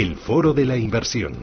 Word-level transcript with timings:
El 0.00 0.16
Foro 0.16 0.54
de 0.54 0.64
la 0.64 0.78
Inversión. 0.78 1.34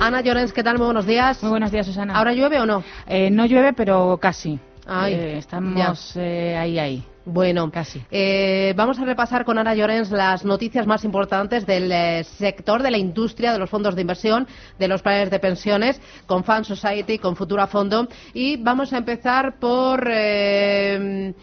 Ana 0.00 0.20
Llorens, 0.20 0.52
¿qué 0.52 0.62
tal? 0.62 0.78
Muy 0.78 0.84
buenos 0.84 1.06
días. 1.06 1.42
Muy 1.42 1.50
buenos 1.50 1.72
días, 1.72 1.86
Susana. 1.86 2.14
¿Ahora 2.16 2.32
llueve 2.32 2.60
o 2.60 2.66
no? 2.66 2.84
Eh, 3.08 3.30
no 3.32 3.46
llueve, 3.46 3.72
pero 3.72 4.16
casi. 4.22 4.60
Ay, 4.86 5.14
Eh, 5.14 5.38
estamos 5.38 6.12
eh, 6.14 6.56
ahí, 6.56 6.78
ahí. 6.78 7.04
Bueno, 7.30 7.70
Casi. 7.70 8.02
eh, 8.10 8.72
vamos 8.74 8.98
a 8.98 9.04
repasar 9.04 9.44
con 9.44 9.58
Ana 9.58 9.74
Llorens 9.74 10.10
las 10.10 10.46
noticias 10.46 10.86
más 10.86 11.04
importantes 11.04 11.66
del 11.66 11.92
eh, 11.92 12.24
sector 12.24 12.82
de 12.82 12.90
la 12.90 12.96
industria, 12.96 13.52
de 13.52 13.58
los 13.58 13.68
fondos 13.68 13.94
de 13.94 14.00
inversión, 14.00 14.46
de 14.78 14.88
los 14.88 15.02
planes 15.02 15.30
de 15.30 15.38
pensiones, 15.38 16.00
con 16.26 16.42
Fan 16.42 16.64
Society, 16.64 17.18
con 17.18 17.36
Futura 17.36 17.66
Fondo. 17.66 18.08
Y 18.32 18.56
vamos 18.56 18.94
a 18.94 18.96
empezar 18.98 19.58
por 19.58 20.08
eh, 20.10 21.34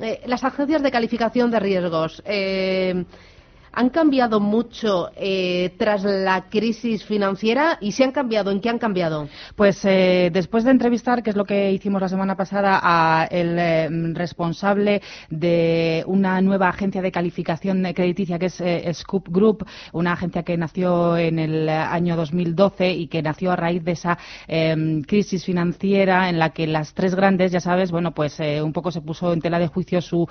eh, 0.00 0.20
las 0.24 0.42
agencias 0.44 0.82
de 0.82 0.90
calificación 0.90 1.50
de 1.50 1.60
riesgos. 1.60 2.22
¿Han 3.76 3.90
cambiado 3.90 4.40
mucho 4.40 5.10
eh, 5.16 5.74
tras 5.78 6.04
la 6.04 6.48
crisis 6.48 7.04
financiera? 7.04 7.78
¿Y 7.80 7.92
si 7.92 8.04
han 8.04 8.12
cambiado, 8.12 8.50
en 8.50 8.60
qué 8.60 8.68
han 8.68 8.78
cambiado? 8.78 9.28
Pues 9.56 9.84
eh, 9.84 10.30
después 10.32 10.64
de 10.64 10.70
entrevistar, 10.70 11.22
que 11.22 11.30
es 11.30 11.36
lo 11.36 11.44
que 11.44 11.72
hicimos 11.72 12.00
la 12.00 12.08
semana 12.08 12.36
pasada, 12.36 12.80
a 12.82 13.26
el 13.30 13.58
eh, 13.58 13.88
responsable 14.14 15.02
de 15.28 16.04
una 16.06 16.40
nueva 16.40 16.68
agencia 16.68 17.02
de 17.02 17.10
calificación 17.10 17.82
crediticia 17.94 18.38
que 18.38 18.46
es 18.46 18.60
eh, 18.60 18.88
Scoop 18.94 19.28
Group, 19.28 19.66
una 19.92 20.12
agencia 20.12 20.42
que 20.42 20.56
nació 20.56 21.16
en 21.16 21.38
el 21.38 21.68
año 21.68 22.16
2012 22.16 22.92
y 22.92 23.08
que 23.08 23.22
nació 23.22 23.52
a 23.52 23.56
raíz 23.56 23.84
de 23.84 23.92
esa 23.92 24.18
eh, 24.46 25.02
crisis 25.06 25.44
financiera 25.44 26.28
en 26.28 26.38
la 26.38 26.50
que 26.50 26.66
las 26.66 26.94
tres 26.94 27.14
grandes, 27.14 27.50
ya 27.52 27.60
sabes, 27.60 27.90
bueno, 27.90 28.12
pues 28.12 28.38
un 28.62 28.72
poco 28.72 28.90
se 28.90 29.00
puso 29.00 29.32
en 29.32 29.40
tela 29.40 29.58
de 29.58 29.68
juicio 29.68 30.00
su 30.00 30.28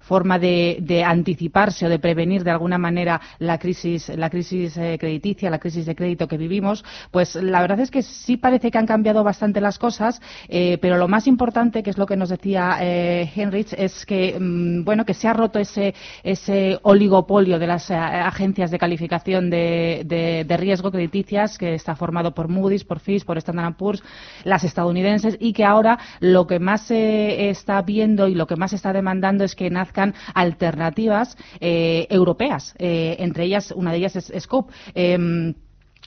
forma 0.00 0.38
de, 0.38 0.78
de 0.80 1.02
anticiparse 1.02 1.86
o 1.86 1.88
de 1.88 1.98
prevenir 2.06 2.44
de 2.44 2.52
alguna 2.52 2.78
manera 2.78 3.20
la 3.40 3.58
crisis, 3.58 4.08
la 4.10 4.30
crisis 4.30 4.76
eh, 4.76 4.96
crediticia, 5.02 5.50
la 5.50 5.58
crisis 5.58 5.84
de 5.86 5.96
crédito 5.96 6.28
que 6.28 6.38
vivimos, 6.38 6.84
pues 7.10 7.34
la 7.34 7.60
verdad 7.60 7.80
es 7.80 7.90
que 7.90 8.02
sí 8.02 8.36
parece 8.36 8.70
que 8.70 8.78
han 8.78 8.86
cambiado 8.86 9.24
bastante 9.24 9.60
las 9.60 9.76
cosas, 9.76 10.20
eh, 10.48 10.78
pero 10.80 10.98
lo 10.98 11.08
más 11.08 11.26
importante, 11.26 11.82
que 11.82 11.90
es 11.90 11.98
lo 11.98 12.06
que 12.06 12.16
nos 12.16 12.28
decía 12.28 12.76
eh, 12.80 13.28
Henrich, 13.34 13.72
es 13.76 14.06
que 14.06 14.38
mm, 14.38 14.84
bueno 14.84 15.04
que 15.04 15.14
se 15.14 15.26
ha 15.26 15.32
roto 15.32 15.58
ese, 15.58 15.94
ese 16.22 16.78
oligopolio 16.82 17.58
de 17.58 17.66
las 17.66 17.90
eh, 17.90 17.94
agencias 17.96 18.70
de 18.70 18.78
calificación 18.78 19.50
de, 19.50 20.02
de- 20.06 20.56
riesgo 20.56 20.90
crediticias 20.90 21.58
que 21.58 21.74
está 21.74 21.94
formado 21.96 22.32
por 22.36 22.48
Moody's, 22.48 22.84
por 22.84 22.98
Fitch, 23.00 23.24
por 23.24 23.36
Standard 23.36 23.74
Poor's, 23.76 24.02
las 24.44 24.62
estadounidenses 24.64 25.36
y 25.40 25.52
que 25.52 25.64
ahora 25.64 25.98
lo 26.20 26.46
que 26.46 26.58
más 26.60 26.82
se 26.86 27.50
está 27.50 27.82
viendo 27.82 28.28
y 28.28 28.34
lo 28.34 28.46
que 28.46 28.56
más 28.56 28.70
se 28.70 28.76
está 28.76 28.92
demandando 28.92 29.44
es 29.44 29.54
que 29.54 29.68
nazcan 29.70 30.14
alternativas 30.34 31.36
eh, 31.60 31.95
europeas. 32.10 32.74
Eh, 32.78 33.16
entre 33.18 33.44
ellas, 33.44 33.72
una 33.76 33.92
de 33.92 33.98
ellas 33.98 34.16
es 34.16 34.32
Scope. 34.42 34.72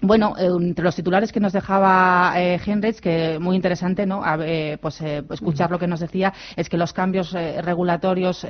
Bueno, 0.02 0.34
eh, 0.38 0.48
entre 0.60 0.84
los 0.86 0.96
titulares 0.96 1.32
que 1.32 1.40
nos 1.40 1.52
dejaba 1.54 2.34
eh, 2.38 2.60
Henrich, 2.66 3.00
que 3.00 3.38
muy 3.40 3.56
interesante, 3.56 4.06
¿no? 4.06 4.24
A- 4.24 4.38
eh, 4.42 4.78
pues 4.82 5.02
eh, 5.02 5.24
escuchar 5.30 5.72
lo 5.72 5.78
que 5.80 5.88
nos 5.88 6.00
decía 6.00 6.34
es 6.56 6.70
que 6.70 6.78
los 6.78 6.94
cambios 6.94 7.34
eh, 7.34 7.62
regulatorios 7.62 8.46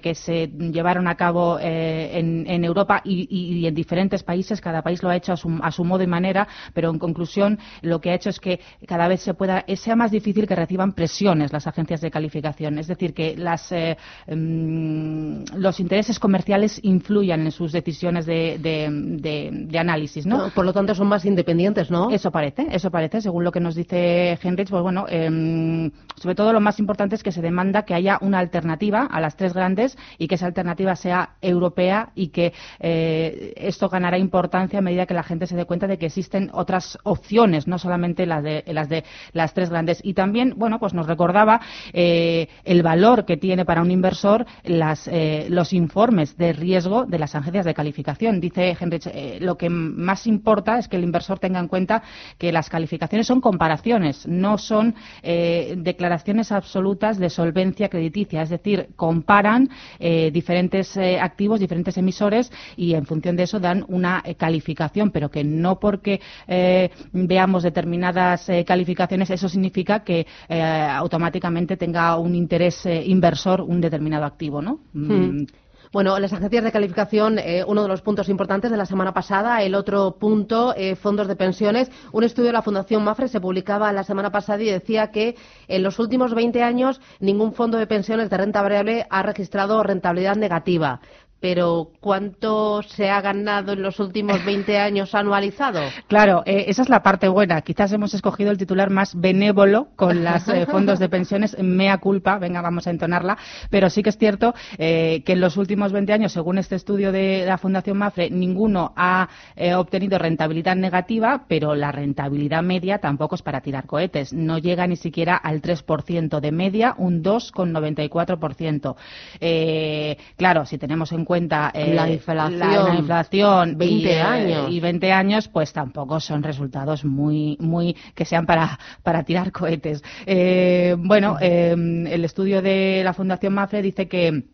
que 0.00 0.14
se 0.14 0.46
llevaron 0.48 1.08
a 1.08 1.14
cabo 1.16 1.58
eh, 1.60 2.18
en, 2.18 2.44
en 2.48 2.64
Europa 2.64 3.00
y, 3.04 3.66
en 3.66 3.74
diferentes 3.74 4.22
países, 4.22 4.60
cada 4.60 4.82
país 4.82 5.02
lo 5.02 5.08
ha 5.08 5.16
hecho 5.16 5.32
a 5.32 5.36
su, 5.36 5.58
a 5.62 5.70
su 5.72 5.84
modo 5.84 6.02
y 6.02 6.06
manera, 6.06 6.46
pero 6.72 6.90
en 6.90 6.98
conclusión 6.98 7.58
lo 7.82 8.00
que 8.00 8.10
ha 8.10 8.14
hecho 8.14 8.30
es 8.30 8.38
que 8.40 8.60
cada 8.86 9.08
vez 9.08 9.20
se 9.22 9.34
pueda 9.34 9.64
sea 9.76 9.96
más 9.96 10.10
difícil 10.10 10.46
que 10.46 10.54
reciban 10.54 10.92
presiones 10.92 11.52
las 11.52 11.66
agencias 11.66 12.00
de 12.00 12.10
calificación, 12.10 12.78
es 12.78 12.86
decir, 12.86 13.12
que 13.12 13.36
las 13.36 13.70
eh, 13.72 13.96
mm, 14.28 15.56
los 15.56 15.80
intereses 15.80 16.18
comerciales 16.18 16.78
influyan 16.82 17.40
en 17.42 17.50
sus 17.52 17.72
decisiones 17.72 18.26
de, 18.26 18.58
de- 18.58 18.88
de- 18.90 19.50
de 19.52 19.78
análisis, 19.78 20.26
¿no? 20.26 20.50
Por 20.54 20.64
lo 20.64 20.72
tanto, 20.76 20.94
son 20.94 21.08
más 21.08 21.24
independientes, 21.24 21.90
¿no? 21.90 22.10
Eso 22.10 22.30
parece, 22.30 22.66
eso 22.70 22.90
parece, 22.90 23.20
según 23.20 23.44
lo 23.44 23.52
que 23.52 23.60
nos 23.60 23.74
dice 23.74 24.38
Henrich, 24.42 24.70
pues 24.70 24.82
bueno, 24.82 25.06
em, 25.08 25.90
sobre 26.16 26.34
todo 26.34 26.52
lo 26.52 26.60
más 26.60 26.78
importante 26.78 27.16
es 27.16 27.22
que 27.22 27.32
se 27.32 27.42
demanda 27.42 27.82
que 27.82 27.94
haya 27.94 28.18
una 28.20 28.38
alternativa 28.38 29.08
a 29.10 29.20
las 29.20 29.36
tres 29.36 29.52
grandes 29.52 29.96
y 30.18 30.28
que 30.28 30.36
esa 30.36 30.46
alternativa 30.46 30.94
sea 30.96 31.36
europea 31.40 32.10
y 32.14 32.28
que 32.28 32.52
eh, 32.78 33.52
esto 33.56 33.88
ganará 33.88 34.18
importancia 34.18 34.78
a 34.78 34.82
medida 34.82 35.06
que 35.06 35.14
la 35.14 35.22
gente 35.22 35.46
se 35.46 35.56
dé 35.56 35.64
cuenta 35.64 35.86
de 35.86 35.98
que 35.98 36.06
existen 36.06 36.50
otras 36.52 36.98
opciones, 37.02 37.66
no 37.66 37.78
solamente 37.78 38.26
las 38.26 38.42
de 38.42 38.62
las 38.68 38.88
de 38.88 39.04
las 39.32 39.54
tres 39.54 39.70
grandes. 39.70 40.00
Y 40.02 40.14
también, 40.14 40.54
bueno, 40.56 40.78
pues 40.78 40.94
nos 40.94 41.06
recordaba 41.06 41.60
eh, 41.92 42.48
el 42.64 42.82
valor 42.82 43.24
que 43.24 43.36
tiene 43.36 43.64
para 43.64 43.82
un 43.82 43.90
inversor 43.90 44.46
las, 44.64 45.08
eh, 45.08 45.46
los 45.48 45.72
informes 45.72 46.36
de 46.36 46.52
riesgo 46.52 47.04
de 47.04 47.18
las 47.18 47.34
agencias 47.34 47.64
de 47.64 47.74
calificación. 47.74 48.40
Dice 48.40 48.76
Henrich, 48.78 49.06
eh, 49.06 49.38
lo 49.40 49.56
que 49.56 49.70
más 49.70 50.26
importa 50.26 50.65
es 50.74 50.88
que 50.88 50.96
el 50.96 51.04
inversor 51.04 51.38
tenga 51.38 51.60
en 51.60 51.68
cuenta 51.68 52.02
que 52.38 52.52
las 52.52 52.68
calificaciones 52.68 53.26
son 53.26 53.40
comparaciones, 53.40 54.26
no 54.26 54.58
son 54.58 54.94
eh, 55.22 55.74
declaraciones 55.78 56.52
absolutas 56.52 57.18
de 57.18 57.30
solvencia 57.30 57.88
crediticia. 57.88 58.42
Es 58.42 58.50
decir, 58.50 58.88
comparan 58.96 59.68
eh, 59.98 60.30
diferentes 60.32 60.96
eh, 60.96 61.18
activos, 61.20 61.60
diferentes 61.60 61.96
emisores 61.96 62.50
y 62.76 62.94
en 62.94 63.06
función 63.06 63.36
de 63.36 63.44
eso 63.44 63.60
dan 63.60 63.84
una 63.88 64.22
eh, 64.24 64.34
calificación, 64.34 65.10
pero 65.10 65.30
que 65.30 65.44
no 65.44 65.78
porque 65.78 66.20
eh, 66.46 66.90
veamos 67.12 67.62
determinadas 67.62 68.48
eh, 68.48 68.64
calificaciones 68.64 69.30
eso 69.30 69.48
significa 69.48 70.04
que 70.04 70.26
automáticamente 70.48 71.76
tenga 71.76 72.16
un 72.16 72.34
interés 72.34 72.86
inversor 72.86 73.60
un 73.60 73.80
determinado 73.80 74.24
activo, 74.24 74.62
¿no? 74.62 74.80
Mm. 74.92 75.46
Bueno, 75.96 76.18
las 76.18 76.34
agencias 76.34 76.62
de 76.62 76.72
calificación, 76.72 77.38
eh, 77.38 77.64
uno 77.66 77.80
de 77.80 77.88
los 77.88 78.02
puntos 78.02 78.28
importantes 78.28 78.70
de 78.70 78.76
la 78.76 78.84
semana 78.84 79.14
pasada. 79.14 79.62
El 79.62 79.74
otro 79.74 80.18
punto, 80.20 80.74
eh, 80.76 80.94
fondos 80.94 81.26
de 81.26 81.36
pensiones. 81.36 81.90
Un 82.12 82.22
estudio 82.22 82.48
de 82.48 82.52
la 82.52 82.60
Fundación 82.60 83.02
Mafre 83.02 83.28
se 83.28 83.40
publicaba 83.40 83.90
la 83.94 84.04
semana 84.04 84.30
pasada 84.30 84.62
y 84.62 84.66
decía 84.66 85.10
que 85.10 85.36
en 85.68 85.82
los 85.82 85.98
últimos 85.98 86.34
20 86.34 86.62
años 86.62 87.00
ningún 87.18 87.54
fondo 87.54 87.78
de 87.78 87.86
pensiones 87.86 88.28
de 88.28 88.36
renta 88.36 88.60
variable 88.60 89.06
ha 89.08 89.22
registrado 89.22 89.82
rentabilidad 89.82 90.36
negativa. 90.36 91.00
Pero 91.48 91.92
¿cuánto 92.00 92.82
se 92.82 93.08
ha 93.08 93.20
ganado 93.20 93.74
en 93.74 93.80
los 93.80 94.00
últimos 94.00 94.44
20 94.44 94.78
años 94.78 95.14
anualizado? 95.14 95.80
Claro, 96.08 96.42
eh, 96.44 96.64
esa 96.66 96.82
es 96.82 96.88
la 96.88 97.04
parte 97.04 97.28
buena. 97.28 97.60
Quizás 97.60 97.92
hemos 97.92 98.14
escogido 98.14 98.50
el 98.50 98.58
titular 98.58 98.90
más 98.90 99.14
benévolo 99.14 99.90
con 99.94 100.24
los 100.24 100.42
fondos 100.72 100.98
de 100.98 101.08
pensiones, 101.08 101.56
mea 101.62 101.98
culpa, 101.98 102.40
venga, 102.40 102.62
vamos 102.62 102.88
a 102.88 102.90
entonarla, 102.90 103.38
pero 103.70 103.90
sí 103.90 104.02
que 104.02 104.10
es 104.10 104.18
cierto 104.18 104.56
eh, 104.76 105.22
que 105.24 105.34
en 105.34 105.40
los 105.40 105.56
últimos 105.56 105.92
20 105.92 106.12
años, 106.12 106.32
según 106.32 106.58
este 106.58 106.74
estudio 106.74 107.12
de 107.12 107.44
la 107.46 107.58
Fundación 107.58 107.96
Mafre, 107.96 108.28
ninguno 108.28 108.92
ha 108.96 109.28
eh, 109.54 109.74
obtenido 109.74 110.18
rentabilidad 110.18 110.74
negativa, 110.74 111.44
pero 111.46 111.76
la 111.76 111.92
rentabilidad 111.92 112.64
media 112.64 112.98
tampoco 112.98 113.36
es 113.36 113.42
para 113.42 113.60
tirar 113.60 113.86
cohetes. 113.86 114.32
No 114.32 114.58
llega 114.58 114.88
ni 114.88 114.96
siquiera 114.96 115.36
al 115.36 115.62
3% 115.62 116.40
de 116.40 116.50
media, 116.50 116.96
un 116.98 117.22
2,94%. 117.22 118.96
Eh, 119.40 120.16
claro, 120.36 120.66
si 120.66 120.76
tenemos 120.76 121.12
en 121.12 121.24
cuenta 121.24 121.35
eh, 121.36 121.94
La 121.94 122.10
inflación. 122.10 122.58
la, 122.58 122.82
la 122.84 122.94
inflación 122.94 123.78
20 123.78 123.94
y, 123.94 124.06
eh, 124.08 124.20
años. 124.20 124.70
y 124.70 124.80
20 124.80 125.12
años, 125.12 125.48
pues 125.48 125.72
tampoco 125.72 126.20
son 126.20 126.42
resultados 126.42 127.04
muy, 127.04 127.56
muy 127.60 127.96
que 128.14 128.24
sean 128.24 128.46
para, 128.46 128.78
para 129.02 129.22
tirar 129.24 129.52
cohetes. 129.52 130.02
Eh, 130.24 130.96
bueno, 130.98 131.36
eh, 131.40 131.72
el 131.72 132.24
estudio 132.24 132.62
de 132.62 133.02
la 133.04 133.12
Fundación 133.12 133.54
Mafre 133.54 133.82
dice 133.82 134.08
que 134.08 134.44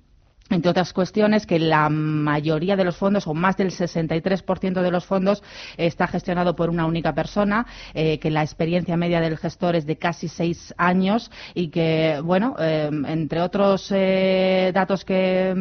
entre 0.54 0.70
otras 0.70 0.92
cuestiones, 0.92 1.46
que 1.46 1.58
la 1.58 1.88
mayoría 1.88 2.76
de 2.76 2.84
los 2.84 2.96
fondos, 2.96 3.26
o 3.26 3.32
más 3.34 3.56
del 3.56 3.70
63% 3.70 4.82
de 4.82 4.90
los 4.90 5.06
fondos, 5.06 5.42
está 5.76 6.06
gestionado 6.06 6.54
por 6.54 6.70
una 6.70 6.86
única 6.86 7.12
persona, 7.14 7.66
eh, 7.94 8.18
que 8.18 8.30
la 8.30 8.42
experiencia 8.42 8.96
media 8.96 9.20
del 9.20 9.36
gestor 9.38 9.76
es 9.76 9.86
de 9.86 9.96
casi 9.96 10.28
seis 10.28 10.74
años 10.76 11.30
y 11.54 11.68
que, 11.68 12.20
bueno, 12.22 12.54
eh, 12.58 12.90
entre 13.06 13.40
otros 13.40 13.88
eh, 13.90 14.70
datos 14.74 15.04
que, 15.04 15.52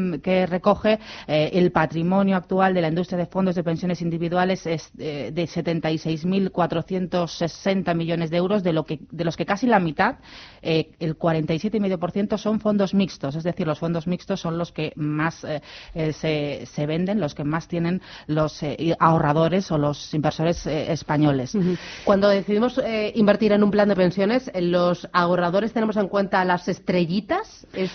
recoge, 0.50 0.98
el 1.28 1.72
patrimonio 1.72 2.36
actual 2.36 2.74
de 2.74 2.82
la 2.82 2.88
industria 2.88 3.20
de 3.20 3.28
fondos 3.28 3.54
de 3.56 3.64
pensiones 3.64 4.02
individuales 4.02 4.66
es 4.66 4.92
de 4.94 5.32
76.460 5.34 7.96
millones 7.96 8.32
de 8.32 8.38
euros, 8.38 8.64
de, 8.64 8.74
lo 8.74 8.86
que, 8.86 9.00
de 9.12 9.24
los 9.24 9.38
que 9.38 9.46
casi 9.46 9.68
la 9.68 9.80
mitad, 9.80 10.16
el 10.62 11.18
47,5% 11.18 12.38
son 12.38 12.60
fondos 12.60 12.94
mixtos, 12.94 13.36
es 13.36 13.44
decir, 13.44 13.66
los 13.68 13.80
fondos 13.80 14.08
mixtos 14.08 14.40
son 14.40 14.58
los 14.58 14.72
que 14.72 14.81
más 14.96 15.44
eh, 15.44 15.62
eh, 15.94 16.66
se, 16.66 16.86
venden, 16.86 17.20
los 17.20 17.36
que 17.36 17.44
más 17.44 17.68
tienen 17.68 18.02
los 18.28 18.62
eh, 18.64 18.96
ahorradores 19.00 19.72
o 19.72 19.78
los 19.78 20.14
inversores 20.14 20.66
españoles. 20.66 21.58
Cuando 22.04 22.30
decidimos 22.30 22.80
invertir 23.14 23.52
en 23.52 23.64
un 23.64 23.72
plan 23.72 23.88
de 23.90 23.96
pensiones, 23.96 24.52
¿los 24.56 25.08
ahorradores 25.14 25.74
tenemos 25.74 25.98
en 25.98 26.08
cuenta 26.08 26.44
las 26.46 26.68
estrellitas? 26.68 27.68
¿Es 27.74 27.92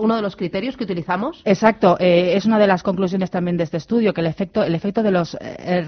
uno 0.00 0.16
de 0.16 0.22
los 0.22 0.36
criterios 0.36 0.76
que 0.76 0.84
utilizamos? 0.84 1.42
Exacto. 1.44 1.96
es 1.98 2.44
una 2.44 2.58
de 2.58 2.66
las 2.66 2.82
conclusiones 2.82 3.30
también 3.30 3.56
de 3.56 3.64
este 3.64 3.76
estudio, 3.76 4.12
que 4.12 4.20
el 4.20 4.26
efecto, 4.26 4.62
el 4.62 4.74
efecto 4.74 5.02
de 5.02 5.10
los 5.10 5.36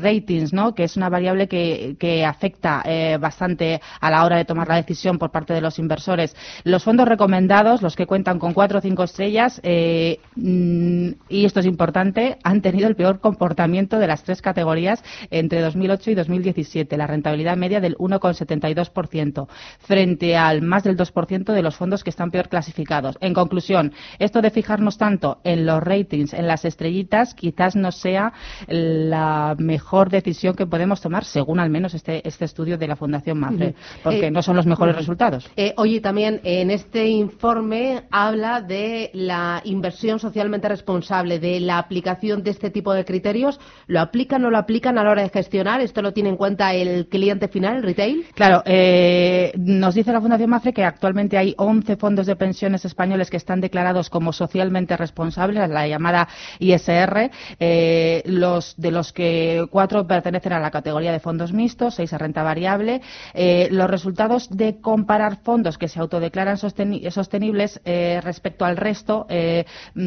ratings, 0.01 0.53
¿no? 0.53 0.75
que 0.75 0.85
es 0.85 0.97
una 0.97 1.09
variable 1.09 1.49
que, 1.49 1.97
que 1.99 2.25
afecta 2.25 2.83
bastante 3.19 3.81
a 4.01 4.11
la 4.11 4.25
hora 4.25 4.37
de 4.37 4.45
tomar 4.45 4.69
la 4.69 4.77
decisión 4.77 5.19
por 5.19 5.31
parte 5.31 5.55
de 5.55 5.61
los 5.61 5.79
inversores. 5.79 6.35
Los 6.65 6.85
fondos 6.85 7.09
recomendados, 7.09 7.83
los 7.83 7.97
que 7.97 8.07
cuentan 8.07 8.39
con 8.39 8.53
cuatro 8.53 8.79
o 8.79 8.83
cinco 8.83 9.05
estrellas, 9.05 9.61
Mm, 9.63 10.42
y 10.43 11.45
esto 11.45 11.61
es 11.61 11.67
importante, 11.67 12.39
han 12.43 12.63
tenido 12.63 12.89
el 12.89 12.97
peor 12.97 13.21
comportamiento 13.21 13.99
de 13.99 14.09
las 14.09 14.25
tres 14.25 14.43
categorías 14.43 15.03
entre 15.31 15.61
2008 15.61 16.11
y 16.11 16.15
2017, 16.15 16.97
la 16.97 17.07
rentabilidad 17.07 17.57
media 17.57 17.81
del 17.81 17.97
1,72%, 17.97 19.47
frente 19.79 20.37
al 20.37 20.63
más 20.63 20.83
del 20.83 20.97
2% 20.97 21.53
de 21.53 21.63
los 21.63 21.77
fondos 21.77 22.03
que 22.03 22.11
están 22.11 22.31
peor 22.31 22.49
clasificados. 22.49 23.17
En 23.21 23.35
conclusión, 23.35 23.93
esto 24.19 24.43
de 24.43 24.51
fijarnos 24.51 24.99
tanto 24.99 25.39
en 25.45 25.65
los 25.65 25.83
ratings, 25.83 26.35
en 26.35 26.49
las 26.49 26.65
estrellitas, 26.65 27.35
quizás 27.35 27.77
no 27.77 27.93
sea 27.93 28.33
la 28.67 29.55
mejor 29.59 30.11
decisión 30.11 30.55
que 30.55 30.67
podemos 30.67 31.01
tomar, 31.01 31.25
según 31.25 31.61
al 31.61 31.71
menos 31.71 31.95
este, 31.95 32.27
este 32.27 32.47
estudio 32.47 32.79
de 32.79 32.89
la 32.89 32.97
Fundación 32.97 33.39
MAFRE, 33.39 33.75
porque 34.03 34.27
eh, 34.27 34.31
no 34.31 34.43
son 34.43 34.57
los 34.57 34.67
mejores 34.67 34.97
resultados. 34.97 35.49
Eh, 35.57 35.73
oye, 35.77 36.01
también 36.01 36.41
en 36.43 36.71
este 36.71 37.07
informe 37.07 38.03
habla 38.11 38.61
de 38.61 39.11
la 39.15 39.61
inversión 39.65 40.19
socialmente 40.23 40.69
responsable 40.69 41.39
de 41.39 41.61
la 41.61 41.79
aplicación 41.79 42.43
de 42.43 42.51
este 42.51 42.71
tipo 42.71 42.95
de 42.95 43.05
criterios, 43.05 43.61
¿lo 43.87 44.01
aplican 44.01 44.45
o 44.45 44.51
lo 44.51 44.59
aplican 44.59 44.99
a 44.99 45.05
la 45.05 45.11
hora 45.11 45.23
de 45.23 45.29
gestionar? 45.29 45.81
¿Esto 45.81 46.01
lo 46.01 46.13
tiene 46.13 46.31
en 46.31 46.37
cuenta 46.37 46.73
el 46.75 47.09
cliente 47.09 47.49
final, 47.49 47.77
el 47.77 47.83
retail? 47.83 48.27
Claro, 48.35 48.63
eh, 48.65 49.53
nos 49.57 49.95
dice 49.95 50.13
la 50.13 50.21
Fundación 50.21 50.51
Mafre 50.51 50.73
que 50.73 50.85
actualmente 50.85 51.37
hay 51.37 51.55
11 51.59 51.97
fondos 51.97 52.27
de 52.27 52.37
pensiones 52.37 52.85
españoles 52.85 53.31
que 53.31 53.37
están 53.37 53.61
declarados 53.61 54.09
como 54.09 54.33
socialmente 54.33 54.97
responsables, 54.97 55.69
la 55.69 55.87
llamada 55.87 56.29
ISR, 56.59 57.31
eh, 57.61 58.23
los, 58.27 58.75
de 58.77 58.91
los 58.91 59.13
que 59.13 59.67
cuatro 59.71 60.07
pertenecen 60.07 60.53
a 60.53 60.61
la 60.61 60.71
categoría 60.71 61.13
de 61.13 61.21
fondos 61.21 61.53
mixtos, 61.53 61.97
seis 61.97 62.13
a 62.13 62.19
renta 62.19 62.43
variable. 62.43 63.03
Eh, 63.35 63.69
los 63.71 63.91
resultados 63.91 64.49
de 64.51 64.81
comparar 64.81 65.39
fondos 65.43 65.79
que 65.79 65.89
se 65.89 66.01
autodeclaran 66.01 66.57
sostenibles 66.57 67.81
respecto 67.85 68.65
al 68.65 68.77
resto 68.77 69.27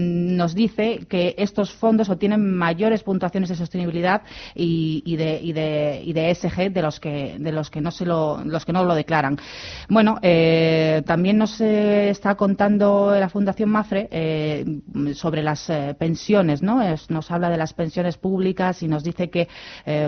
nos 0.05 0.55
dice 0.55 1.05
que 1.09 1.35
estos 1.37 1.71
fondos 1.71 2.09
obtienen 2.09 2.55
mayores 2.55 3.03
puntuaciones 3.03 3.49
de 3.49 3.55
sostenibilidad 3.55 4.21
y, 4.53 5.15
de, 5.15 5.39
y, 5.41 5.53
de, 5.53 6.01
y 6.03 6.13
de 6.13 6.31
ESG 6.31 6.71
de 6.71 6.81
los 6.81 6.99
que 6.99 7.37
de 7.39 7.51
los 7.51 7.69
que 7.69 7.81
no 7.81 7.91
se 7.91 8.05
lo 8.05 8.43
los 8.43 8.65
que 8.65 8.73
no 8.73 8.83
lo 8.83 8.95
declaran. 8.95 9.37
Bueno, 9.89 10.17
eh, 10.21 11.03
también 11.05 11.37
nos 11.37 11.59
eh, 11.61 12.09
está 12.09 12.35
contando 12.35 13.15
la 13.17 13.29
Fundación 13.29 13.69
Mafre 13.69 14.07
eh, 14.11 14.65
sobre 15.13 15.41
las 15.41 15.71
pensiones, 15.97 16.61
¿no? 16.61 16.81
nos 17.09 17.31
habla 17.31 17.49
de 17.49 17.57
las 17.57 17.73
pensiones 17.73 18.17
públicas 18.17 18.83
y 18.83 18.87
nos 18.87 19.03
dice 19.03 19.29
que 19.29 19.47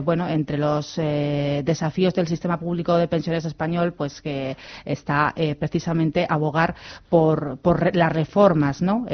bueno 0.03 0.27
entre 0.27 0.57
los 0.57 0.95
desafíos 0.95 2.13
del 2.13 2.27
sistema 2.27 2.59
público 2.59 2.97
de 2.97 3.07
pensiones 3.07 3.45
español, 3.45 3.93
pues 3.93 4.21
que 4.21 4.55
está 4.85 5.33
precisamente 5.59 6.25
abogar 6.29 6.75
por, 7.09 7.57
por 7.59 7.95
las 7.95 8.11
reformas, 8.11 8.81
¿no? 8.81 9.05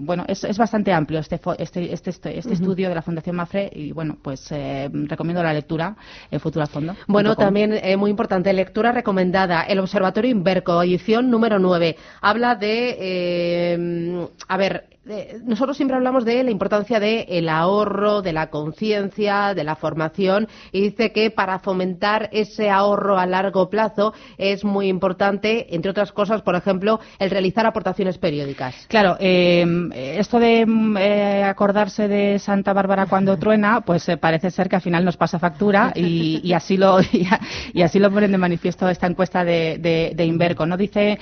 Bueno, 0.00 0.24
es, 0.28 0.44
es, 0.44 0.58
bastante 0.58 0.92
amplio 0.92 1.20
este, 1.20 1.40
este, 1.58 1.92
este, 1.92 2.10
este, 2.10 2.38
este 2.38 2.52
estudio 2.52 2.88
de 2.88 2.94
la 2.94 3.02
Fundación 3.02 3.36
Mafre 3.36 3.70
y, 3.74 3.92
bueno, 3.92 4.16
pues 4.20 4.50
eh, 4.50 4.88
recomiendo 4.92 5.42
la 5.42 5.52
lectura 5.52 5.96
en 6.30 6.40
Futura 6.40 6.66
Fondo. 6.66 6.94
Bueno, 7.06 7.36
también 7.36 7.72
eh, 7.72 7.96
muy 7.96 8.10
importante, 8.10 8.52
lectura 8.52 8.92
recomendada, 8.92 9.62
el 9.62 9.78
Observatorio 9.78 10.30
Inverco, 10.30 10.82
edición 10.82 11.30
número 11.30 11.58
9. 11.58 11.96
Habla 12.20 12.54
de, 12.54 12.96
eh, 12.98 14.28
a 14.48 14.56
ver, 14.56 14.91
nosotros 15.44 15.76
siempre 15.76 15.96
hablamos 15.96 16.24
de 16.24 16.44
la 16.44 16.50
importancia 16.50 17.00
del 17.00 17.48
ahorro, 17.48 18.22
de 18.22 18.32
la 18.32 18.50
conciencia, 18.50 19.52
de 19.52 19.64
la 19.64 19.74
formación, 19.74 20.46
y 20.70 20.80
dice 20.80 21.12
que 21.12 21.30
para 21.30 21.58
fomentar 21.58 22.28
ese 22.32 22.70
ahorro 22.70 23.18
a 23.18 23.26
largo 23.26 23.68
plazo 23.68 24.14
es 24.38 24.64
muy 24.64 24.86
importante, 24.86 25.74
entre 25.74 25.90
otras 25.90 26.12
cosas, 26.12 26.42
por 26.42 26.54
ejemplo, 26.54 27.00
el 27.18 27.30
realizar 27.30 27.66
aportaciones 27.66 28.18
periódicas. 28.18 28.86
Claro, 28.88 29.16
eh, 29.18 29.64
esto 30.18 30.38
de 30.38 30.66
eh, 31.00 31.42
acordarse 31.42 32.06
de 32.06 32.38
Santa 32.38 32.72
Bárbara 32.72 33.06
cuando 33.06 33.36
truena, 33.42 33.80
pues 33.80 34.08
eh, 34.08 34.16
parece 34.16 34.50
ser 34.52 34.68
que 34.68 34.76
al 34.76 34.82
final 34.82 35.04
nos 35.04 35.16
pasa 35.16 35.38
factura 35.38 35.92
y, 35.96 36.52
así 36.52 36.76
lo 36.76 37.00
y, 37.72 37.82
así 37.82 37.98
lo 37.98 38.10
ponen 38.10 38.30
de 38.30 38.38
manifiesto 38.38 38.88
esta 38.88 39.08
encuesta 39.08 39.44
de, 39.44 40.14
Inverco. 40.22 40.64
No 40.64 40.76
dice 40.76 41.18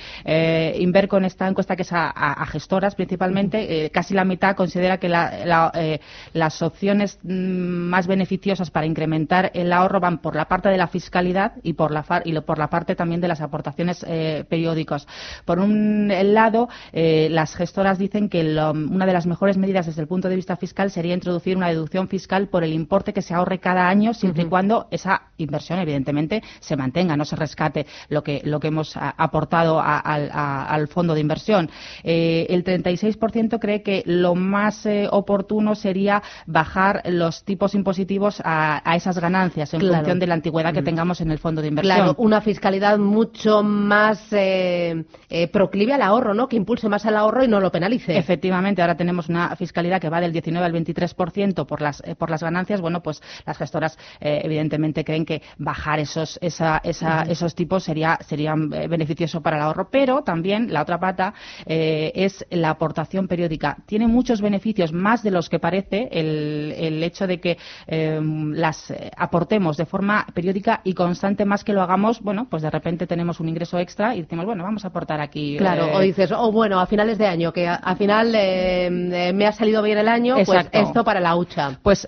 Inverco 0.77 1.17
en 1.17 1.25
esta 1.25 1.47
encuesta 1.47 1.75
que 1.75 1.81
es 1.81 1.91
a 1.91 2.45
gestoras 2.45 2.93
principalmente 2.93 3.70
eh, 3.71 3.89
casi 3.89 4.13
la 4.13 4.25
mitad 4.25 4.53
considera 4.57 4.97
que 4.97 5.07
eh, 5.07 5.99
las 6.33 6.61
opciones 6.61 7.17
mm, 7.23 7.29
más 7.29 8.05
beneficiosas 8.05 8.69
para 8.69 8.85
incrementar 8.85 9.49
el 9.53 9.71
ahorro 9.71 10.01
van 10.01 10.17
por 10.17 10.35
la 10.35 10.49
parte 10.49 10.67
de 10.67 10.75
la 10.75 10.87
fiscalidad 10.87 11.53
y 11.63 11.71
por 11.71 11.91
la, 11.91 12.03
y 12.25 12.37
por 12.41 12.57
la 12.57 12.69
parte 12.69 12.97
también 12.97 13.21
de 13.21 13.29
las 13.29 13.39
aportaciones 13.39 14.05
eh, 14.05 14.43
periódicas. 14.49 15.07
Por 15.45 15.59
un 15.59 16.11
lado, 16.33 16.67
las 16.91 17.55
gestoras 17.55 17.97
dicen 17.97 18.27
que 18.27 18.41
una 18.41 19.05
de 19.05 19.13
las 19.13 19.25
mejores 19.25 19.57
medidas 19.57 19.85
desde 19.85 20.01
el 20.01 20.07
punto 20.09 20.27
de 20.27 20.35
vista 20.35 20.57
fiscal 20.57 20.91
sería 20.91 21.13
introducir 21.13 21.55
una 21.55 21.69
deducción 21.69 22.09
fiscal 22.09 22.49
por 22.49 22.65
el 22.65 22.73
importe 22.73 23.13
que 23.13 23.21
se 23.21 23.33
ahorre 23.33 23.59
cada 23.59 23.87
año, 23.87 24.13
siempre 24.13 24.43
y 24.43 24.47
cuando 24.47 24.87
esa 24.91 25.29
inversión, 25.37 25.79
evidentemente, 25.79 26.43
se 26.59 26.75
mantenga, 26.75 27.15
no 27.15 27.23
se 27.23 27.37
rescate 27.37 27.85
lo 28.09 28.21
que, 28.21 28.41
lo 28.43 28.59
que 28.59 28.67
hemos 28.67 28.97
aportado 28.97 29.81
al 29.81 30.87
fondo 30.89 31.13
de 31.13 31.21
inversión. 31.21 31.69
el 32.03 32.65
36% 32.65 33.60
cree 33.61 33.81
que 33.81 34.03
lo 34.05 34.35
más 34.35 34.85
eh, 34.85 35.07
oportuno 35.09 35.75
sería 35.75 36.21
bajar 36.45 37.01
los 37.05 37.45
tipos 37.45 37.73
impositivos 37.75 38.41
a, 38.43 38.81
esas 38.97 39.17
ganancias 39.19 39.73
en 39.73 39.79
función 39.79 40.19
de 40.19 40.27
la 40.27 40.33
antigüedad 40.33 40.73
que 40.73 40.81
mm. 40.81 40.85
tengamos 40.85 41.21
en 41.21 41.31
el 41.31 41.39
fondo 41.39 41.61
de 41.61 41.69
inversión. 41.69 41.95
Claro, 41.95 42.15
una 42.17 42.41
fiscalidad 42.41 42.97
mucho 42.97 43.63
más 43.63 44.33
eh, 44.33 45.05
eh, 45.29 45.47
proclive 45.47 45.93
al 45.93 46.01
ahorro, 46.01 46.33
¿no? 46.33 46.49
Que 46.49 46.57
impulse 46.57 46.89
más 46.89 47.05
al 47.05 47.15
ahorro 47.15 47.45
y 47.45 47.47
no 47.47 47.61
lo 47.61 47.71
penalice. 47.71 48.17
Efectivamente, 48.17 48.81
ahora 48.81 48.97
tenemos 48.97 49.29
una 49.29 49.55
fiscalidad 49.55 50.01
que 50.01 50.09
va 50.09 50.19
del 50.19 50.33
19 50.33 50.65
al 50.65 50.73
23% 50.73 51.65
por 51.65 51.81
las 51.81 52.03
por 52.17 52.29
las 52.29 52.43
ganancias. 52.43 52.81
Bueno, 52.81 53.01
pues 53.01 53.21
las 53.45 53.57
gestoras 53.57 53.97
evidentemente 54.19 55.05
creen 55.05 55.25
que 55.25 55.41
bajar 55.57 55.99
esos 55.99 56.37
esa, 56.41 56.81
esos 56.83 57.55
tipos 57.55 57.83
sería 57.83 58.17
sería 58.27 58.55
beneficioso 58.55 59.41
para 59.41 59.57
el 59.57 59.63
ahorro, 59.63 59.89
pero 59.89 60.23
también 60.23 60.73
la 60.73 60.81
otra 60.81 60.99
pata 60.99 61.33
es 61.65 62.45
la 62.49 62.71
aportación 62.71 63.27
periódica 63.27 63.50
tiene 63.85 64.07
muchos 64.07 64.41
beneficios, 64.41 64.93
más 64.93 65.23
de 65.23 65.31
los 65.31 65.49
que 65.49 65.59
parece 65.59 66.09
el, 66.11 67.01
hecho 67.03 67.27
de 67.27 67.39
que 67.39 67.57
em, 67.87 68.51
las 68.53 68.91
eh, 68.91 69.11
aportemos 69.17 69.77
de 69.77 69.85
forma 69.85 70.25
periódica 70.33 70.81
y 70.83 70.93
constante, 70.93 71.45
más 71.45 71.63
que 71.63 71.73
lo 71.73 71.81
hagamos, 71.81 72.21
bueno, 72.21 72.47
pues 72.49 72.63
de 72.63 72.69
repente 72.69 73.07
tenemos 73.07 73.39
un 73.39 73.49
ingreso 73.49 73.79
extra 73.79 74.15
y 74.15 74.21
decimos, 74.21 74.45
bueno, 74.45 74.63
vamos 74.63 74.85
a 74.85 74.89
aportar 74.89 75.19
aquí. 75.21 75.57
Claro, 75.57 75.87
eh, 75.87 75.95
o 75.95 75.99
dices, 75.99 76.31
o 76.31 76.39
oh, 76.39 76.51
bueno, 76.51 76.79
a 76.79 76.85
finales 76.85 77.17
de 77.17 77.27
año, 77.27 77.51
que 77.51 77.67
al 77.67 77.97
final 77.97 78.33
em, 78.35 79.11
eh, 79.13 79.33
me 79.33 79.45
ha 79.47 79.51
salido 79.51 79.81
bien 79.81 79.97
el 79.97 80.07
año, 80.07 80.35
pues 80.45 80.67
esto 80.71 81.03
para 81.03 81.19
la 81.19 81.35
hucha. 81.35 81.79
Pues 81.81 82.07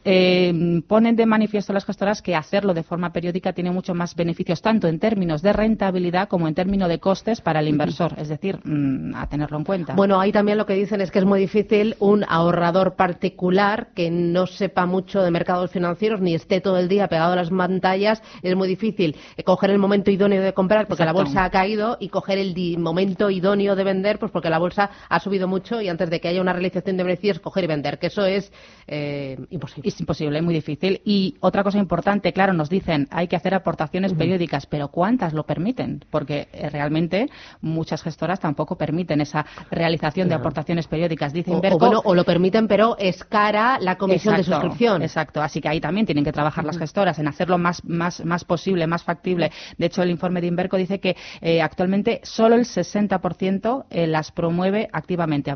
ponen 0.88 1.16
de 1.16 1.26
manifiesto 1.26 1.74
las 1.74 1.86
gestoras 1.86 2.22
que 2.22 2.36
hacerlo 2.36 2.74
de 2.74 2.84
forma 2.84 3.12
periódica 3.12 3.54
tiene 3.54 3.72
mucho 3.72 3.94
más 3.94 4.16
beneficios, 4.16 4.62
tanto 4.62 4.88
en 4.88 5.00
términos 5.00 5.42
de 5.42 5.54
rentabilidad 5.54 6.28
como 6.28 6.48
en 6.48 6.56
términos 6.56 6.90
de 6.90 7.00
costes 7.00 7.42
para 7.42 7.60
el 7.60 7.68
inversor. 7.68 8.14
Es 8.18 8.30
decir, 8.30 8.60
mm, 8.64 9.16
a 9.16 9.28
tenerlo 9.28 9.58
en 9.58 9.64
cuenta. 9.64 9.94
Bueno, 9.94 10.20
ahí 10.20 10.32
también 10.32 10.58
lo 10.58 10.66
que 10.66 10.74
dicen 10.74 11.02
es 11.02 11.12
que 11.12 11.20
es 11.20 11.26
muy 11.26 11.33
muy 11.34 11.40
difícil 11.40 11.96
un 11.98 12.24
ahorrador 12.30 12.96
particular 12.96 13.88
que 13.96 14.12
no 14.12 14.46
sepa 14.46 14.86
mucho 14.86 15.24
de 15.24 15.32
mercados 15.32 15.72
financieros 15.72 16.22
ni 16.22 16.36
esté 16.36 16.62
todo 16.62 16.78
el 16.78 16.88
día 16.88 17.08
pegado 17.08 17.34
a 17.34 17.36
las 17.36 17.50
pantallas. 17.50 18.22
Es 18.44 18.56
muy 18.56 18.68
difícil 18.68 19.16
eh, 19.36 19.44
coger 19.44 19.72
el 19.72 19.80
momento 19.80 20.12
idóneo 20.12 20.44
de 20.44 20.54
comprar 20.54 20.86
porque 20.86 21.04
la 21.04 21.12
bolsa 21.12 21.44
ha 21.44 21.50
caído 21.50 21.98
y 22.00 22.10
coger 22.10 22.38
el 22.38 22.78
momento 22.78 23.32
idóneo 23.32 23.76
de 23.76 23.84
vender 23.84 24.20
pues 24.20 24.32
porque 24.32 24.52
la 24.52 24.60
bolsa 24.60 24.92
ha 25.10 25.20
subido 25.20 25.48
mucho 25.48 25.82
y 25.82 25.90
antes 25.90 26.12
de 26.12 26.22
que 26.22 26.28
haya 26.28 26.40
una 26.40 26.54
realización 26.54 26.98
de 26.98 27.04
beneficios 27.04 27.40
coger 27.40 27.64
y 27.64 27.68
vender, 27.68 27.98
que 27.98 28.08
eso 28.08 28.28
es 28.28 28.54
eh, 28.86 29.40
imposible. 29.50 29.90
Es 29.90 30.00
imposible, 30.00 30.38
es 30.38 30.44
muy 30.44 30.54
difícil. 30.54 31.02
Y 31.04 31.36
otra 31.40 31.64
cosa 31.64 31.80
importante, 31.80 32.32
claro, 32.32 32.54
nos 32.54 32.70
dicen 32.70 33.08
hay 33.10 33.28
que 33.28 33.38
hacer 33.38 33.56
aportaciones 33.56 34.14
periódicas, 34.14 34.68
pero 34.68 34.90
¿cuántas 34.90 35.34
lo 35.34 35.48
permiten? 35.48 36.06
Porque 36.12 36.48
eh, 36.54 36.70
realmente 36.70 37.32
muchas 37.60 38.04
gestoras 38.04 38.40
tampoco 38.40 38.78
permiten 38.78 39.20
esa 39.20 39.48
realización 39.72 40.30
de 40.30 40.36
aportaciones 40.36 40.86
periódicas. 40.88 41.23
Dicen 41.32 41.54
o, 41.54 42.02
o, 42.04 42.16
lo 42.16 42.24
permiten, 42.24 42.68
pero 42.68 42.98
es 42.98 43.24
cara 43.24 43.78
la 43.80 43.98
comisión 43.98 44.36
de 44.36 44.44
suscripción. 44.44 45.02
Exacto, 45.02 45.42
así 45.42 45.62
que 45.62 45.70
ahí 45.70 45.80
también 45.80 46.06
tienen 46.06 46.26
que 46.26 46.32
trabajar 46.32 46.66
las 46.66 46.78
gestoras 46.78 47.20
en 47.20 47.28
hacerlo 47.28 47.58
más, 47.58 47.84
más, 47.86 48.26
más 48.26 48.44
posible, 48.44 48.88
más 48.88 49.04
factible. 49.04 49.52
De 49.78 49.86
hecho, 49.86 50.02
el 50.02 50.10
informe 50.10 50.42
de 50.42 50.48
Inverco 50.48 50.78
dice 50.78 51.00
que 51.00 51.16
eh, 51.42 51.62
actualmente 51.62 52.20
solo 52.24 52.56
el 52.56 52.66
60% 52.66 53.86
eh, 53.90 54.08
las 54.08 54.32
promueve 54.32 54.90
activamente, 54.92 55.56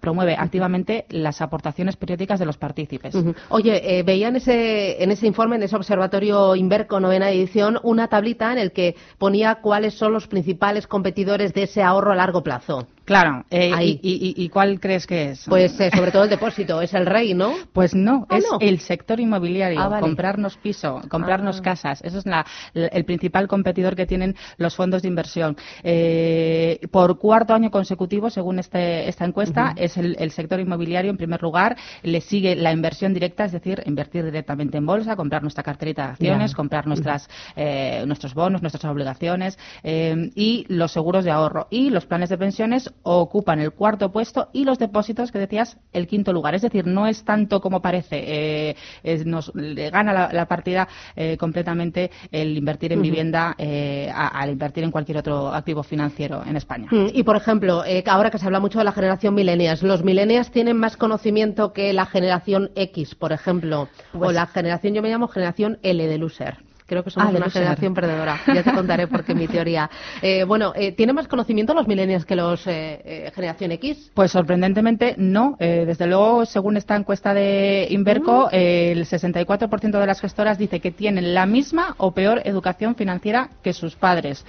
promueve 0.00 0.36
activamente 0.38 1.06
las 1.08 1.40
aportaciones 1.40 1.96
periódicas 1.96 2.38
de 2.38 2.46
los 2.46 2.58
partícipes. 2.58 3.14
Oye, 3.48 3.98
eh, 3.98 4.02
veía 4.02 4.28
en 4.28 4.36
ese, 4.36 5.02
en 5.02 5.10
ese 5.10 5.26
informe, 5.26 5.56
en 5.56 5.62
ese 5.62 5.76
observatorio 5.76 6.54
Inverco 6.54 7.00
novena 7.00 7.30
edición, 7.30 7.78
una 7.82 8.08
tablita 8.08 8.52
en 8.52 8.58
el 8.58 8.72
que 8.72 8.96
ponía 9.18 9.56
cuáles 9.56 9.94
son 9.94 10.12
los 10.12 10.26
principales 10.26 10.86
competidores 10.86 11.54
de 11.54 11.64
ese 11.64 11.82
ahorro 11.82 12.12
a 12.12 12.16
largo 12.16 12.42
plazo. 12.42 12.86
Claro, 13.04 13.44
eh, 13.50 13.98
y, 14.02 14.48
cuál 14.50 14.78
crees 14.78 15.06
que 15.06 15.30
es? 15.30 15.44
Pues 15.48 15.78
eh, 15.80 15.90
sobre 15.92 16.12
todo 16.12 16.24
el 16.24 16.30
depósito, 16.30 16.80
es 16.80 16.94
el 16.94 17.06
rey, 17.06 17.34
¿no? 17.34 17.54
Pues 17.72 17.94
no, 17.94 18.26
ah, 18.28 18.38
es 18.38 18.44
el 18.60 18.78
sector 18.78 19.18
inmobiliario, 19.18 19.80
ah, 19.80 19.98
comprarnos 20.00 20.56
piso, 20.56 21.00
comprarnos 21.08 21.58
ah. 21.58 21.62
casas. 21.62 22.00
Eso 22.02 22.18
es 22.18 22.24
el 22.74 23.04
principal 23.04 23.48
competidor 23.48 23.96
que 23.96 24.06
tienen 24.06 24.36
los 24.58 24.76
fondos 24.76 25.02
de 25.02 25.08
inversión. 25.08 25.56
Eh, 25.82 26.78
por 26.92 27.18
cuarto 27.18 27.52
año 27.52 27.70
consecutivo, 27.70 28.30
según 28.30 28.60
este, 28.60 29.08
esta 29.08 29.24
encuesta, 29.24 29.74
es 29.76 29.96
el, 29.96 30.30
sector 30.30 30.60
inmobiliario 30.60 31.10
en 31.10 31.16
primer 31.16 31.42
lugar. 31.42 31.76
Le 32.04 32.20
sigue 32.20 32.54
la 32.54 32.70
inversión 32.70 33.12
directa, 33.12 33.44
es 33.44 33.52
decir, 33.52 33.82
invertir 33.86 34.24
directamente 34.24 34.78
en 34.78 34.86
bolsa, 34.86 35.16
comprar 35.16 35.42
nuestra 35.42 35.64
carterita 35.64 36.04
de 36.04 36.10
acciones, 36.10 36.54
comprar 36.54 36.86
nuestras, 36.86 37.28
nuestros 38.06 38.34
bonos, 38.34 38.62
nuestras 38.62 38.84
obligaciones 38.84 39.58
y 39.82 40.64
los 40.68 40.92
seguros 40.92 41.24
de 41.24 41.32
ahorro 41.32 41.66
y 41.70 41.90
los 41.90 42.06
planes 42.06 42.28
de 42.28 42.38
pensiones 42.38 42.90
ocupan 43.02 43.60
el 43.60 43.72
cuarto 43.72 44.10
puesto 44.12 44.48
y 44.52 44.64
los 44.64 44.78
depósitos, 44.78 45.32
que 45.32 45.38
decías, 45.38 45.78
el 45.92 46.06
quinto 46.06 46.32
lugar. 46.32 46.54
Es 46.54 46.62
decir, 46.62 46.86
no 46.86 47.06
es 47.06 47.24
tanto 47.24 47.60
como 47.60 47.80
parece. 47.80 48.70
Eh, 49.02 49.24
nos 49.24 49.52
gana 49.54 50.28
la, 50.32 50.46
partida 50.46 50.88
eh, 51.16 51.36
completamente 51.36 52.10
el 52.30 52.56
invertir 52.56 52.92
en 52.92 53.02
vivienda 53.02 53.54
eh, 53.58 54.10
al 54.12 54.50
invertir 54.50 54.84
en 54.84 54.90
cualquier 54.90 55.18
otro 55.18 55.48
activo 55.48 55.82
financiero 55.82 56.42
en 56.44 56.56
España. 56.56 56.88
Mm, 56.90 57.08
y, 57.12 57.22
por 57.22 57.36
ejemplo, 57.36 57.82
ahora 58.06 58.30
que 58.30 58.38
se 58.38 58.46
habla 58.46 58.60
mucho 58.60 58.78
de 58.78 58.84
la 58.84 58.92
generación 58.92 59.34
millennials, 59.34 59.82
¿los 59.82 60.02
millennials 60.02 60.50
tienen 60.50 60.76
más 60.76 60.96
conocimiento 60.96 61.72
que 61.72 61.92
la 61.92 62.06
generación 62.06 62.70
X, 62.74 63.14
por 63.14 63.32
ejemplo? 63.32 63.88
o 64.12 64.18
pues 64.18 64.34
la 64.34 64.46
generación, 64.46 64.94
yo 64.94 65.02
me 65.02 65.08
llamo 65.08 65.28
generación 65.28 65.78
L 65.82 66.06
de 66.06 66.18
loser. 66.18 66.69
Creo 66.90 67.04
que 67.04 67.10
somos 67.10 67.32
ah, 67.32 67.36
una 67.36 67.48
generación 67.48 67.94
perdedora. 67.94 68.40
Ya 68.52 68.64
te 68.64 68.72
contaré 68.72 69.06
por 69.06 69.22
qué 69.22 69.32
mi 69.32 69.46
teoría. 69.46 69.88
Eh, 70.20 70.42
bueno, 70.42 70.72
eh, 70.74 70.90
¿tiene 70.90 71.12
más 71.12 71.28
conocimiento 71.28 71.72
los 71.72 71.86
millennials 71.86 72.24
que 72.24 72.34
los 72.34 72.66
eh, 72.66 73.30
generación 73.32 73.70
X? 73.70 74.10
Pues 74.12 74.32
sorprendentemente 74.32 75.14
no. 75.16 75.54
desde 75.60 76.08
luego, 76.08 76.44
según 76.46 76.76
esta 76.76 76.96
encuesta 76.96 77.32
de 77.32 77.86
Inverco, 77.90 78.46
mm. 78.46 78.54
el 78.56 79.06
64% 79.06 80.00
de 80.00 80.06
las 80.06 80.20
gestoras 80.20 80.58
dice 80.58 80.80
que 80.80 80.90
tienen 80.90 81.32
la 81.32 81.46
misma 81.46 81.94
o 81.98 82.10
peor 82.10 82.42
educación 82.44 82.96
financiera 82.96 83.50
que 83.62 83.72
sus 83.72 83.94
padres. 83.94 84.44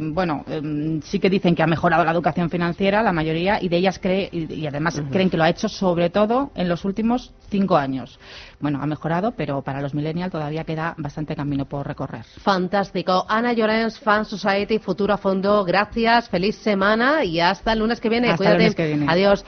bueno, 0.00 0.44
em, 0.48 1.00
sí 1.02 1.20
que 1.20 1.30
dicen 1.30 1.54
que 1.54 1.62
ha 1.62 1.68
mejorado 1.68 2.04
la 2.04 2.10
educación 2.10 2.50
financiera, 2.50 3.04
la 3.04 3.12
mayoría, 3.12 3.62
y 3.62 3.68
de 3.68 3.76
ellas 3.76 4.00
cree, 4.00 4.28
y, 4.32 4.66
además 4.66 5.00
creen 5.12 5.30
que 5.30 5.36
lo 5.36 5.44
ha 5.44 5.48
hecho 5.48 5.68
sobre 5.68 6.10
todo 6.10 6.50
en 6.56 6.68
los 6.68 6.84
últimos 6.84 7.32
cinco 7.50 7.76
años. 7.76 8.18
Bueno, 8.58 8.80
ha 8.82 8.86
mejorado, 8.86 9.32
pero 9.32 9.62
para 9.62 9.80
los 9.80 9.94
millennials 9.94 10.32
todavía 10.32 10.55
queda 10.64 10.94
bastante 10.98 11.34
camino 11.34 11.64
por 11.64 11.86
recorrer. 11.86 12.24
Fantástico. 12.42 13.24
Ana 13.28 13.52
Llorens, 13.52 13.98
Fan 13.98 14.24
Society, 14.24 14.78
Futuro 14.78 15.14
a 15.14 15.16
Fondo, 15.16 15.64
gracias, 15.64 16.28
feliz 16.28 16.56
semana 16.56 17.24
y 17.24 17.40
hasta 17.40 17.72
el 17.72 17.78
lunes 17.78 18.00
que 18.00 18.08
viene. 18.08 18.30
Hasta 18.30 18.52
el 18.52 18.58
lunes 18.58 18.74
que 18.74 18.86
viene. 18.86 19.06
Adiós. 19.08 19.44